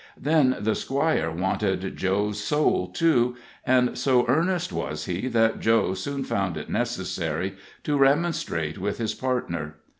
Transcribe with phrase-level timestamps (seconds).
[0.19, 6.23] Then the Squire wanted Joe's soul, too, and so earnest was he that Joe soon
[6.23, 9.75] found it necessary to remonstrate with his partner.